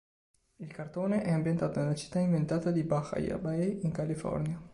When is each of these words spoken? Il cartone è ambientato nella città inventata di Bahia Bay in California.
Il 0.55 0.73
cartone 0.73 1.21
è 1.21 1.29
ambientato 1.31 1.79
nella 1.79 1.93
città 1.93 2.17
inventata 2.17 2.71
di 2.71 2.81
Bahia 2.83 3.37
Bay 3.37 3.81
in 3.83 3.91
California. 3.91 4.59